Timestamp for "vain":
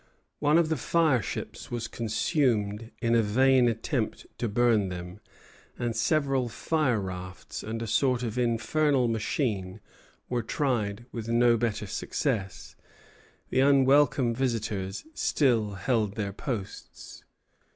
3.21-3.67